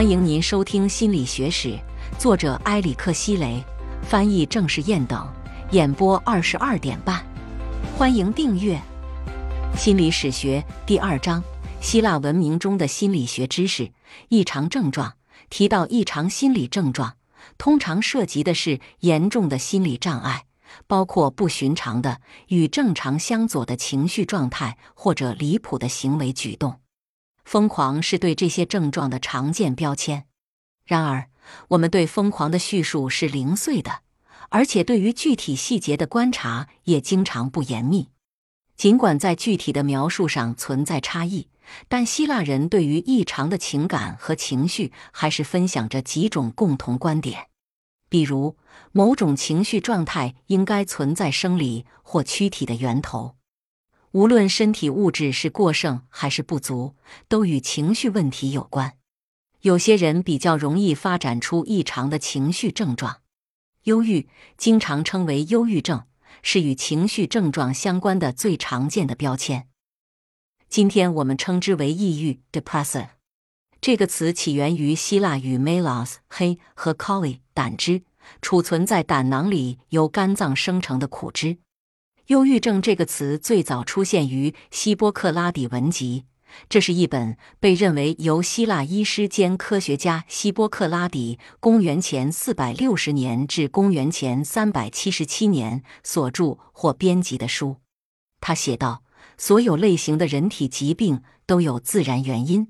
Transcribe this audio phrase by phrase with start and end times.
[0.00, 1.68] 欢迎您收听《心理学史》，
[2.18, 3.62] 作者埃里克希雷，
[4.02, 5.28] 翻译郑世燕等，
[5.72, 7.22] 演播二十二点半。
[7.98, 8.80] 欢迎订阅
[9.78, 11.44] 《心理史学》第二章：
[11.82, 13.92] 希腊文明中的心理学知识。
[14.30, 15.16] 异常症状
[15.50, 17.16] 提到异常心理症状，
[17.58, 20.44] 通常涉及的是严重的心理障碍，
[20.86, 26.79] 包括不寻常的、与正常相左的情绪状态或者离谱的行为举动。
[27.50, 30.26] 疯狂是对这些症状的常见标签。
[30.84, 31.28] 然而，
[31.70, 34.02] 我们对疯狂的叙述是零碎的，
[34.50, 38.10] 而且对于具体细节的观察也经常不严密。
[38.76, 41.48] 尽管在具体的描述上存在差异，
[41.88, 47.48] 但希腊人对于异常的情感和情绪还是分享着几种共同观点。
[48.08, 48.56] 比如，
[48.92, 53.34] 某种情绪状态应该存在生理或躯体的源头。
[54.12, 56.96] 无论身体物质是过剩还是不足，
[57.28, 58.96] 都与情绪问题有关。
[59.60, 63.20] 有些人比较容易发展出异常的情绪症状。
[63.84, 66.04] 忧郁经常称为忧郁症，
[66.42, 69.68] 是与情绪症状相关的最常见的标签。
[70.68, 73.10] 今天我们称之为抑郁 （depressive）。
[73.80, 78.02] 这个词起源于希腊语 “melos” 黑和 “koli” 胆汁，
[78.42, 81.58] 储存在胆囊里由肝脏生成的苦汁。
[82.30, 86.26] 忧郁症这个词最早出现于希波克拉底文集，
[86.68, 97.78] 这是一本被认为由希腊医师兼科学家希波克拉底（公元前460年至公元前377年）所著或编辑的书。
[98.40, 99.02] 他写道
[99.36, 102.68] ：“所有类型的人体疾病都有自然原因，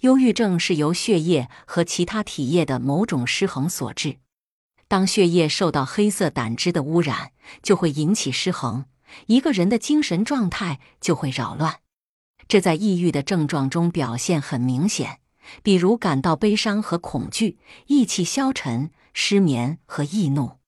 [0.00, 4.18] 忧郁症是由血液和其他体液的某种失衡所致。”
[4.92, 8.84] 当血液受到黑色胆汁的污染，就会引起失衡，
[9.24, 11.76] 一个人的精神状态就会扰乱。
[12.46, 15.20] 这在抑郁的症状中表现很明显，
[15.62, 20.58] 比如感到悲伤和恐惧、意气消沉、失眠和易怒。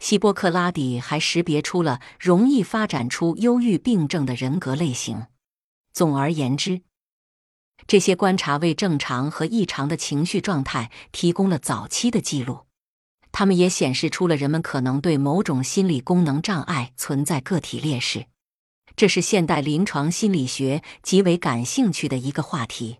[0.00, 5.28] 希波克拉底还识别出了容易发展出忧郁病症的人格类型。
[5.92, 6.82] 总而言之，
[7.86, 12.66] 这些观察为正常和异常的情绪状态提供了早期的记录。
[13.32, 18.26] 他们也显示出了人们可能对某种心理功能障碍存在个体劣势，
[18.96, 22.98] 这是现代临床心理学极为感兴趣的一个话题。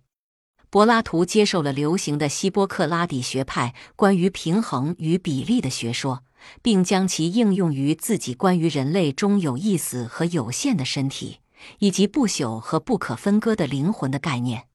[0.70, 6.22] 柏拉图接受了流行的希波克拉底学派关于平衡与比例的学说，
[6.62, 11.40] 并将其应用于自己关于人类中有意思和有限的身体，
[11.80, 14.68] 以及不朽和不可分割的灵魂的概念。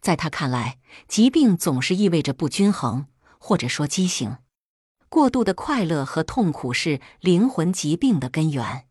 [0.00, 3.06] 在他看来，疾病总是意味着不均衡，
[3.38, 4.38] 或者说畸形。
[5.08, 8.86] 过度的快乐和痛苦是灵魂疾病的根源。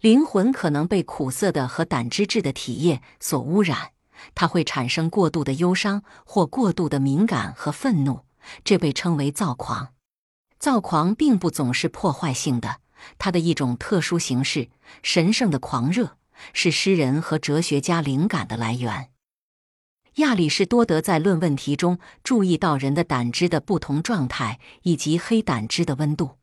[0.00, 3.92] 灵魂可能被苦涩的和胆汁质的体液所污染，
[4.34, 8.20] 它会产生过度的忧伤或过度的敏感和愤怒，
[8.62, 9.94] 这被称为躁狂。
[10.58, 12.80] 躁狂并不总是破坏性的，
[13.18, 14.68] 它的一种特殊形式——
[15.02, 16.18] 神圣的狂热，
[16.52, 19.10] 是诗人和哲学家灵感的来源。
[20.16, 26.38] 亚里士多德在《论问题》中注意到人的胆汁的不同状态以及黑胆汁的温度。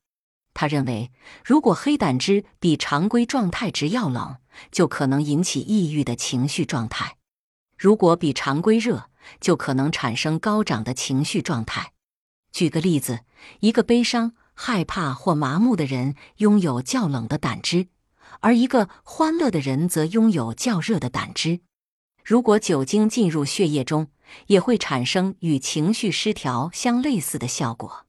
[0.54, 1.12] 他认为，
[1.44, 4.38] 如果黑胆汁比常规状态值要冷，
[4.72, 7.18] 就可能引起抑郁的情绪状态；
[7.76, 9.10] 如果比常规热，
[9.42, 11.94] 就可能产生高涨的情绪状态。
[12.52, 13.22] 举个例子，
[13.62, 17.88] 一个悲伤、害怕或麻木的人拥有较冷的胆汁，
[18.42, 21.62] 而一个欢乐的人则拥有较热的胆汁。
[22.24, 24.08] 如果酒精进入血液中，
[24.48, 28.06] 也会产生与情绪失调相类似的效果。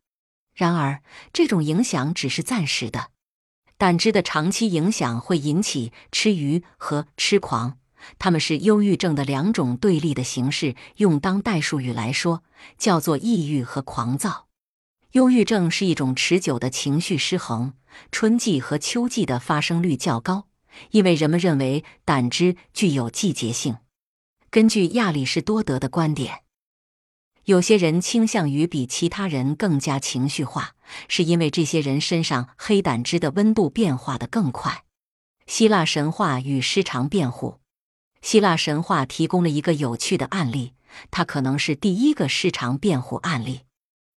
[0.54, 1.02] 然而，
[1.32, 3.10] 这种影响只是暂时的。
[3.76, 7.78] 胆汁的长期影响会引起吃鱼和痴狂，
[8.20, 10.76] 它们是忧郁症的两种对立的形式。
[10.98, 12.44] 用当代术语来说，
[12.78, 14.46] 叫做抑郁和狂躁。
[15.12, 17.74] 忧郁症是一种持久的情绪失衡，
[18.12, 20.46] 春季和秋季的发生率较高，
[20.92, 23.78] 因为人们认为胆汁具有季节性。
[24.54, 26.44] 根据亚里士多德的观点，
[27.46, 30.76] 有些人倾向于比其他人更加情绪化，
[31.08, 34.84] 是因为这些人身上黑胆汁的温度变化的更快。
[35.48, 37.58] 希腊神话与失常辩护，
[38.22, 40.74] 希腊神话提供了一个有趣的案例，
[41.10, 43.62] 它可能是第一个失常辩护案例。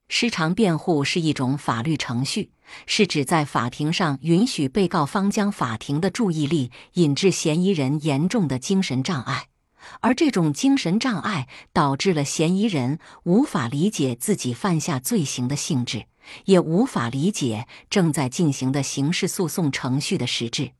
[0.07, 2.51] 失常辩护是一种法律程序，
[2.85, 9.47] 是指在法庭上允许被告方将法庭的注意力引至嫌疑人严重的精神障碍。
[10.01, 16.05] 而这种精神障碍导致了嫌疑人无法理解自己犯下罪行的性质，
[16.45, 20.71] 也无法理解正在进行的刑事诉讼程序的实质。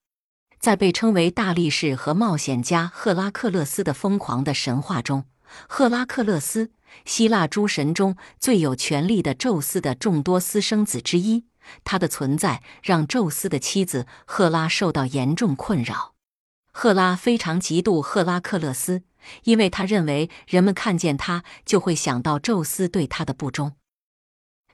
[0.59, 5.25] 在被称为大力士和冒险家赫拉克勒斯的疯狂的神话中，
[5.67, 6.71] 赫拉克勒斯
[7.05, 11.45] 希腊诸神中最有权力的宙斯的众多私生子之一。
[11.83, 16.16] 他的存在让宙斯的妻子赫拉受到严重困扰。
[16.79, 19.01] 赫拉非常嫉妒赫拉克勒斯，
[19.45, 23.73] 因为他认为人们看见他就会想到宙斯对他的不忠。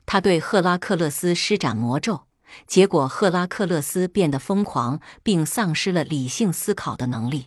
[0.04, 2.26] 他对赫拉克勒斯施展魔咒，
[2.66, 7.46] 结果赫拉克勒斯变得疯狂，并丧失了理性思考的能力。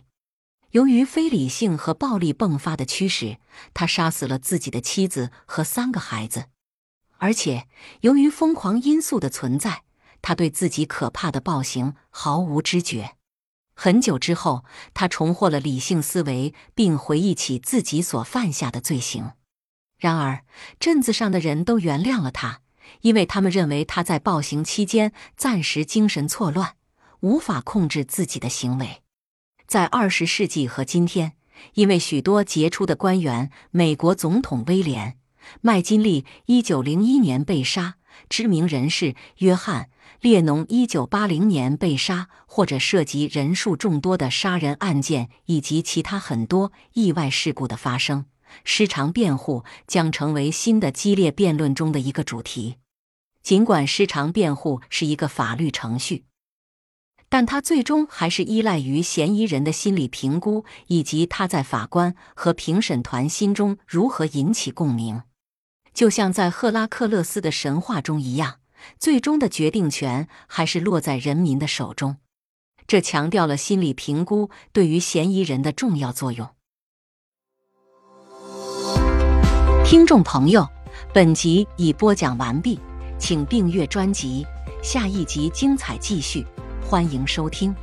[0.72, 3.38] 由于非理性和暴力迸发的驱使，
[3.72, 6.46] 他杀死了自己的妻子和三个孩子。
[7.18, 7.68] 而且，
[8.00, 9.84] 由于疯狂因素的存在，
[10.20, 13.17] 他对自己可怕的暴行毫无知觉。
[13.80, 19.34] 很久之后，他重获了理性思维，并回忆起自己所犯下的罪行。
[20.00, 20.42] 然而，
[20.80, 22.62] 镇子上的人都原谅了他，
[23.02, 26.74] 因为他们认为他在暴行期间暂时精神错乱，
[27.20, 29.02] 无法控制自己的行为。
[29.68, 31.34] 在二十世纪和今天，
[31.74, 35.12] 因为许多杰出的官员，美国总统威廉·
[35.60, 37.97] 麦金利一九零一年被杀，
[38.28, 39.84] 知名人士约翰·
[40.20, 48.26] 列侬一九八零年被杀，或者涉及人数众多的杀人案件，以及其他很多意外事故的发生。
[48.64, 52.76] 失常辩护将成为新的激烈辩论中的一个主题。
[53.42, 56.24] 尽管失常辩护是一个法律程序，
[57.28, 65.22] 但它最终还是依赖于嫌疑人的心理评估，以及他在法官和评审团心中如何引起共鸣。
[65.98, 68.60] 就像在赫拉克勒斯的神话中一样，
[69.00, 72.18] 最终的决定权还是落在人民的手中。
[72.86, 76.48] 这强调了心理评估对于嫌疑人的重要作用。
[79.84, 80.64] 听众朋友，
[81.12, 82.78] 本集已播讲完毕，
[83.18, 84.46] 请订阅专辑，
[84.80, 86.46] 下一集精彩继续，
[86.80, 87.74] 欢迎收听。